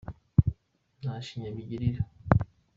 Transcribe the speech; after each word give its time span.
Nta 1.01 1.13
shinya 1.25 1.49
bigirira. 1.55 2.01